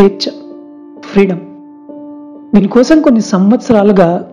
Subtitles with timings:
[0.00, 0.32] స్వేచ్ఛ
[1.00, 1.38] ఫ్రీడమ్.
[2.54, 4.32] దీనికోసం కొన్ని సంవత్సరాలుగా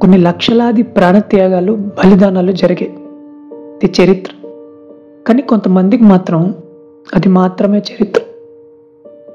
[0.00, 2.94] కొన్ని లక్షలాది ప్రాణత్యాగాలు బలిదానాలు జరిగాయి.
[3.82, 4.32] ఇది చరిత్ర.
[5.28, 6.54] కానీ కొంతమందికి మాత్రం
[7.14, 8.20] అది మాత్రమే చరిత్ర.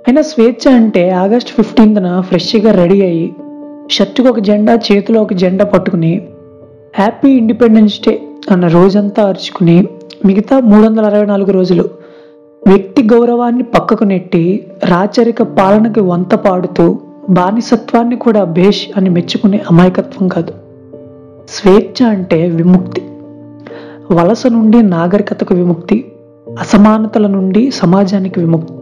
[0.07, 3.35] అయినా స్వేచ్ఛ అంటే ఆగస్ట్ ఫిఫ్టీన్త్న ఫ్రెష్గా రెడీ అయ్యి
[3.91, 6.27] షర్టుకు ఒక జెండా చేతిలో ఒక జెండా పట్టుకుని
[6.95, 8.21] హ్యాపీ ఇండిపెండెన్స్ డే
[8.51, 9.87] అన్న రోజంతా అరుచుకుని
[10.25, 12.00] మిగతా మూడు వందల అరవై నాలుగు రోజులు
[12.67, 16.99] వ్యక్తి గౌరవాన్ని పక్కకు నెట్టి రాచరిక పాలనకి వంత పాడుతూ
[17.29, 20.53] బానిసత్వాన్ని కూడా భేష్ అని మెచ్చుకునే అమాయకత్వం కాదు.
[21.49, 23.01] స్వేచ్ఛ అంటే విముక్తి.
[24.13, 26.11] వలస నుండి నాగరికతకు విముక్తి
[26.59, 28.73] అసమానతల నుండి సమాజానికి విముక్తి.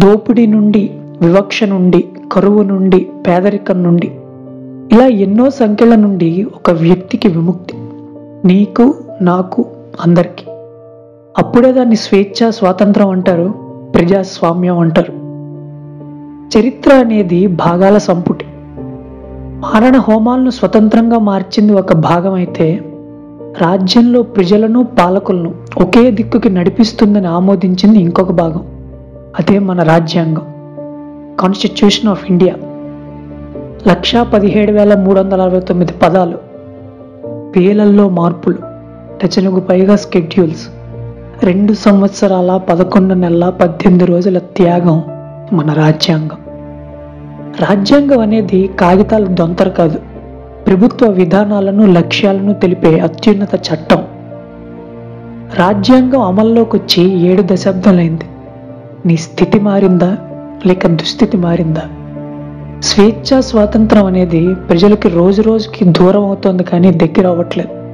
[0.00, 0.90] దోపిడీ నుండి
[1.22, 4.06] వివక్ష నుండి కరువు నుండి పేదరికం నుండి.
[4.92, 7.76] ఇలా ఎన్నో సంఖ్యల నుండి ఒక వ్యక్తికి విముక్తి.
[8.44, 9.66] నీకు నాకు
[10.00, 10.44] అందరికీ.
[11.38, 13.54] అప్పుడే దాన్ని స్వేచ్ఛ స్వాతంత్రం అంటారు
[13.94, 15.12] ప్రజాస్వామ్యం అంటారు.
[16.58, 18.44] చరిత్ర అనేది భాగాల సంపుటి.
[19.58, 22.80] మారణ హోమాలను స్వతంత్రంగా మార్చింది ఒక భాగం అయితే
[23.60, 28.64] రాజ్యంలో ప్రజలను పాలకులను ఒకే దిక్కుకి నడిపిస్తుందని ఆమోదించింది ఇంకొక భాగం.
[29.38, 30.42] అదే మన రాజ్యాంగం.
[31.40, 32.54] కాన్స్టిట్యూషన్ ఆఫ్ ఇండియా
[33.88, 36.38] లక్షా పదిహేడు వేల మూడు వందల అరవై తొమ్మిది పదాలు.
[37.52, 38.58] పేలల్లో మార్పులు.
[39.24, 40.68] డజనుకు పైగా స్కెడ్యూల్స్
[41.42, 45.02] రెండు సంవత్సరాల పదకొండు నెలల పద్దెనిమిది రోజుల త్యాగం
[45.52, 46.38] మన రాజ్యాంగం.
[47.60, 49.98] రాజ్యాంగం అనేది కాగితాల దొంతర కాదు.
[50.66, 54.04] ప్రభుత్వ విధానాలను లక్ష్యాలను తెలిపే అత్యున్నత చట్టం.
[55.54, 58.24] రాజ్యాంగం అమల్లోకి వచ్చి ఏడు దశాబ్దాలైంది.
[59.06, 60.16] నీ స్థితి మారిందా?
[60.66, 61.82] లేక దుస్థితి మారిందా?
[62.80, 67.85] స్వేచ్ఛా స్వాతంత్రం అనేది ప్రజలకి రోజు రోజుకి దూరం అవుతోంది కానీ దగ్గర అవ్వట్లేదు.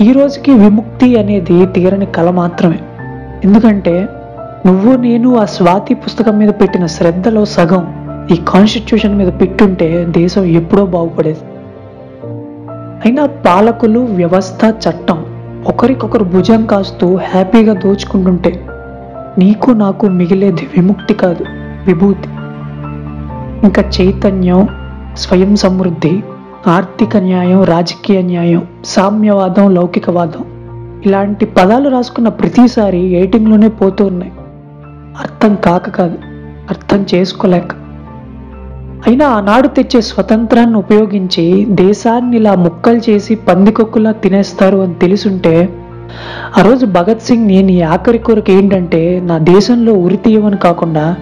[0.00, 2.78] ఈ రోజుకి విముక్తి అనేది తీరని కళ మాత్రమే.
[3.44, 4.08] ఎందుకంటే
[4.66, 7.84] నువ్వు నేను ఆ స్వాతి పుస్తకం మీద పెట్టిన శ్రద్ధలో సగం
[8.30, 11.38] ఈ కాన్స్టిట్యూషన్ మీద పెట్టుంటే దేశం ఎప్పుడో బాగుపడేది.
[13.04, 15.24] అయినా పాలకులు వ్యవస్థ చట్టం
[15.66, 18.60] ఒకరికొకరు భుజం కాస్తూ హ్యాపీగా దోచుకుంటుంటే
[19.38, 21.44] నీకు నాకు మిగిలేది విముక్తి కాదు
[21.86, 22.28] విభూతి.
[23.66, 24.68] ఇంకా చైతన్యం
[25.16, 26.22] స్వయం సమృద్ధి
[26.66, 30.44] ఆర్థిక న్యాయం రాజకీయ న్యాయం సామ్యవాదం లౌకికవాదం
[31.06, 34.32] ఇలాంటి పదాలు రాసుకున్న ప్రతిసారి ఎయిటింగ్లోనే పోతూ ఉన్నాయి.
[35.18, 36.18] అర్థం కాక కాదు
[36.70, 37.72] అర్థం చేసుకోలేక.
[39.06, 45.68] అయినా ఆనాడు తెచ్చే స్వతంత్రాన్ని ఉపయోగించి దేశాన్ని ఇలా ముక్కలు చేసి పందికొక్కులా తినేస్తారు అని తెలుసుంటే
[46.58, 51.16] ఆ రోజు భగత్ సింగ్ నేను ఆఖరి కోరిక ఏంటంటే నా దేశంలో ఉరి తీయమని కాకుండా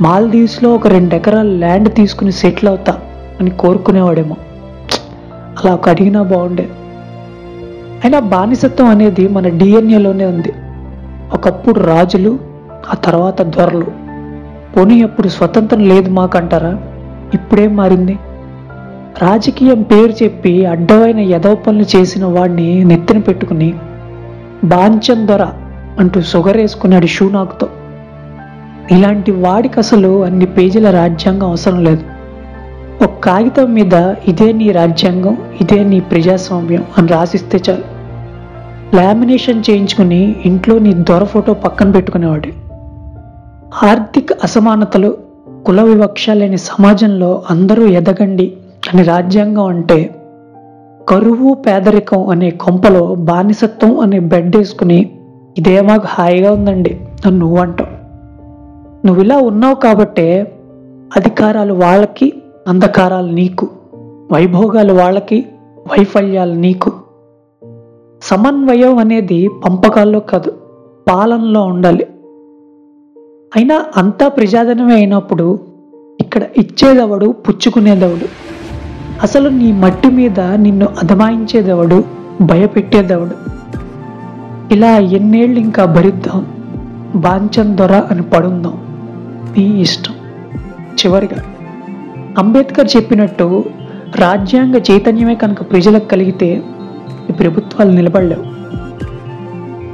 [0.00, 2.98] మాల్దీవ్స్లో ఒక రెండు ఎకరాల ల్యాండ్ తీసుకుని సెటిల్ అవుతా
[3.40, 4.36] అని కోరుకునేవాడేమో.
[5.58, 6.68] అలా ఒక అడిగినా బాగుండే.
[8.04, 10.52] అయినా బానిసత్వం అనేది మన డిఎన్ఏలోనే ఉంది.
[11.32, 12.38] ఒకప్పుడు రాజులు
[12.90, 13.86] ఆ తర్వాత దొరలు.
[14.76, 16.78] పోనీ అప్పుడు స్వతంత్రం లేదు మాకంటారా?
[17.34, 18.18] ఇప్పుడేం మారింది.
[19.22, 23.74] రాజకీయం పేరు చెప్పి అడ్డమైన ఎదవ పనులు చేసిన వాడిని నెత్తిన పెట్టుకుని
[24.64, 25.42] బాంచం దొర
[25.98, 27.68] అంటూ సొగరేసుకున్నాడు షూనాకుతో.
[28.90, 32.15] ఇలాంటి వాడికి అసలు అన్ని పేజీల రాజ్యాంగం అవసరం లేదు.
[33.02, 37.82] ఒక కాగితం మీద ఇదే నీ రాజ్యాంగం ఇదే నీ ప్రజాస్వామ్యం అని రాసిస్తే చాలు.
[38.96, 42.48] లామినేషన్ చేయించుకుని ఇంట్లో నీ దొర ఫోటో పక్కన పెట్టుకునేవాడు.
[43.86, 45.16] ఆర్థిక అసమానతలు
[45.66, 48.52] కుల వివక్ష లేని సమాజంలో అందరూ ఎదగండి
[48.94, 50.14] అని రాజ్యాంగం అంటే
[51.08, 55.10] కరువు పేదరికం అనే కొంపలో బానిసత్వం అనే బెడ్ వేసుకుని
[55.58, 57.96] ఇదే మాకు హాయిగా ఉందండి అని నువ్వు అంటావు.
[59.06, 60.52] నువ్వు ఇలా ఉన్నావు కాబట్టే
[61.16, 62.35] అధికారాలు వాళ్ళకి
[62.68, 63.68] అంధకారాలు నీకు
[64.32, 65.46] వైభోగాలు వాళ్ళకి
[65.86, 66.92] వైఫల్యాలు నీకు.
[68.22, 70.52] సమన్వయం అనేది పంపకాల్లో కాదు
[71.10, 72.06] పాలనలో ఉండాలి.
[73.56, 75.58] అయినా అంతా ప్రజాధనమే అయినప్పుడు
[76.20, 78.26] ఇక్కడ ఇచ్చేదవడు పుచ్చుకునేదవడు?
[79.22, 82.04] అసలు నీ మట్టి మీద నిన్ను అదమాయించేదెవడు
[82.40, 83.36] భయపెట్టేదెవడు?
[84.74, 86.46] ఇలా ఎన్నేళ్ళు ఇంకా భరిద్దాం
[87.14, 88.74] బాంచం దొర అని పడుందాం.
[89.58, 90.14] నీ ఇష్టం
[90.94, 91.42] చివరిగా.
[92.38, 93.64] అంబేద్కర్ చెప్పినట్టు
[94.16, 96.62] రాజ్యాంగ చైతన్యమే కనుక ప్రజలకు కలిగితే
[97.30, 98.42] ఈ ప్రభుత్వాలు నిలబడలేవు.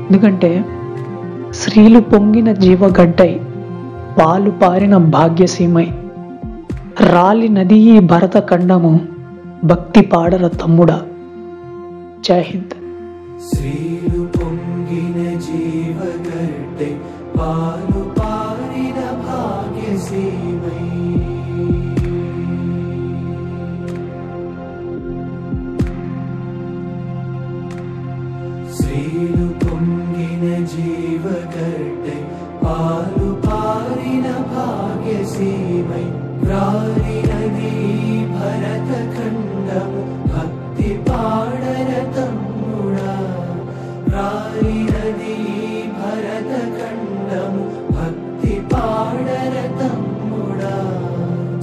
[0.08, 0.64] ఎందుకంటే
[1.50, 3.40] స్త్రీలు పొంగిన జీవగడ్డై
[4.20, 5.88] పాలు పారిన భాగ్యసీమై
[7.00, 9.00] రాలి నది ఈ భరత ఖండము
[9.64, 11.02] భక్తి పాడర తమ్ముడా.
[12.28, 12.76] జై హింద్.
[13.54, 14.21] శ్రీలు
[28.91, 32.19] శ్రీలు పొంగిన జీవగడ్డై
[32.63, 36.05] పాలు పారిన భాగ్య భాగ్యసీమై
[36.47, 37.71] రాలినది
[38.33, 40.01] భరత ఖండము
[40.31, 43.13] భక్తి పాడర తమ్ముడా
[44.13, 45.35] రాలినది
[45.97, 50.75] భరత ఖండము భక్తి పాడర తమ్ముడా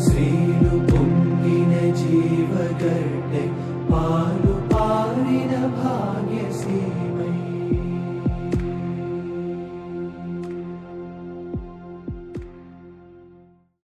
[0.06, 3.44] శ్రీలు పొంగిన జీవగడ్డె
[3.90, 7.17] పాలు పారిన భాగ్యసీమై